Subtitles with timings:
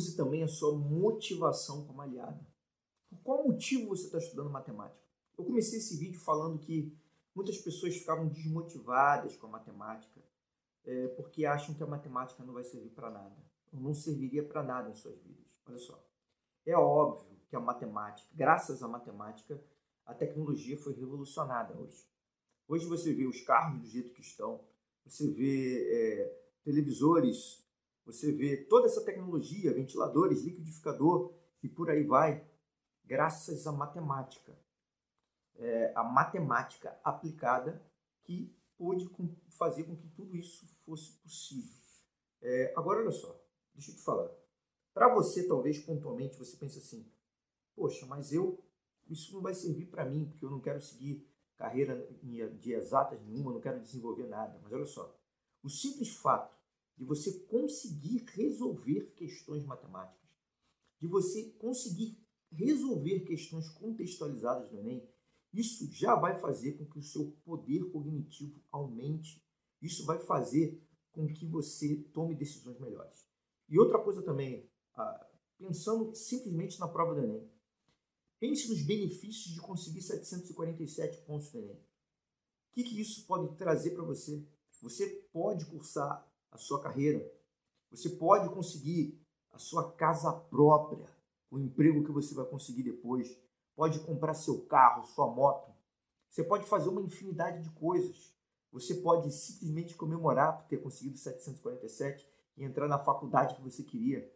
[0.00, 2.40] Use também a sua motivação como aliada.
[3.10, 4.98] Por qual motivo você está estudando matemática?
[5.36, 6.96] Eu comecei esse vídeo falando que
[7.34, 10.22] muitas pessoas ficavam desmotivadas com a matemática
[10.84, 13.36] é, porque acham que a matemática não vai servir para nada,
[13.72, 15.46] ou não serviria para nada em suas vidas.
[15.66, 16.02] Olha só,
[16.64, 19.62] é óbvio que a matemática, graças à matemática,
[20.06, 22.08] a tecnologia foi revolucionada hoje.
[22.66, 24.64] Hoje você vê os carros do jeito que estão,
[25.04, 27.62] você vê é, televisores,
[28.12, 31.32] você vê toda essa tecnologia, ventiladores, liquidificador
[31.62, 32.46] e por aí vai,
[33.04, 34.56] graças à matemática.
[35.56, 37.84] É, a matemática aplicada
[38.22, 39.10] que pôde
[39.50, 41.78] fazer com que tudo isso fosse possível.
[42.40, 43.38] É, agora, olha só,
[43.74, 44.30] deixa eu te falar.
[44.94, 47.06] Para você, talvez pontualmente, você pense assim:
[47.76, 48.58] poxa, mas eu,
[49.08, 53.52] isso não vai servir para mim, porque eu não quero seguir carreira de exatas nenhuma,
[53.52, 54.58] não quero desenvolver nada.
[54.62, 55.14] Mas olha só,
[55.62, 56.59] o simples fato
[57.00, 60.20] de você conseguir resolver questões matemáticas,
[60.98, 62.22] de você conseguir
[62.52, 65.08] resolver questões contextualizadas no Enem,
[65.50, 69.42] isso já vai fazer com que o seu poder cognitivo aumente.
[69.80, 70.78] Isso vai fazer
[71.10, 73.26] com que você tome decisões melhores.
[73.66, 77.50] E outra coisa também, ah, pensando simplesmente na prova do Enem,
[78.38, 81.76] pense nos benefícios de conseguir 747 pontos no Enem.
[81.76, 84.46] O que, que isso pode trazer para você?
[84.82, 87.30] Você pode cursar a sua carreira,
[87.90, 89.20] você pode conseguir
[89.52, 91.08] a sua casa própria,
[91.50, 93.36] o emprego que você vai conseguir depois,
[93.74, 95.70] pode comprar seu carro, sua moto,
[96.30, 98.32] você pode fazer uma infinidade de coisas.
[98.72, 104.32] Você pode simplesmente comemorar por ter conseguido 747 e entrar na faculdade que você queria.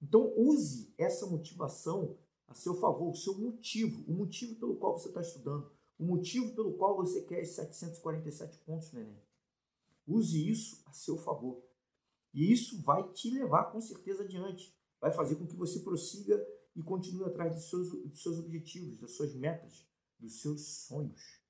[0.00, 5.08] Então use essa motivação a seu favor, o seu motivo, o motivo pelo qual você
[5.08, 9.20] está estudando, o motivo pelo qual você quer esses 747 pontos no Enem.
[10.06, 11.62] Use isso a seu favor.
[12.34, 14.74] E isso vai te levar com certeza adiante.
[15.00, 16.40] Vai fazer com que você prossiga
[16.74, 19.86] e continue atrás dos seus, dos seus objetivos, das suas metas,
[20.18, 21.41] dos seus sonhos.